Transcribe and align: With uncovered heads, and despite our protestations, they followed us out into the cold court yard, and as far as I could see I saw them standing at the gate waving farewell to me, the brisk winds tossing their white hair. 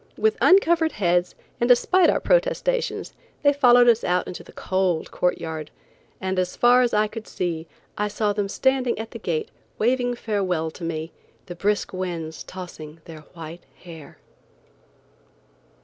With 0.17 0.35
uncovered 0.41 0.93
heads, 0.93 1.35
and 1.59 1.67
despite 1.67 2.09
our 2.09 2.19
protestations, 2.19 3.13
they 3.43 3.53
followed 3.53 3.87
us 3.87 4.03
out 4.03 4.25
into 4.25 4.43
the 4.43 4.51
cold 4.51 5.11
court 5.11 5.37
yard, 5.37 5.69
and 6.19 6.39
as 6.39 6.55
far 6.55 6.81
as 6.81 6.91
I 6.91 7.05
could 7.05 7.27
see 7.27 7.67
I 7.99 8.07
saw 8.07 8.33
them 8.33 8.49
standing 8.49 8.97
at 8.97 9.11
the 9.11 9.19
gate 9.19 9.51
waving 9.77 10.15
farewell 10.15 10.71
to 10.71 10.83
me, 10.83 11.11
the 11.45 11.53
brisk 11.53 11.93
winds 11.93 12.41
tossing 12.43 12.99
their 13.05 13.19
white 13.35 13.61
hair. 13.83 14.17